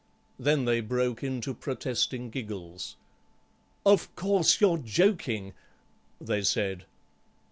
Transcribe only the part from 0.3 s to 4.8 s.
Then they broke into protesting giggles. "Of course, you're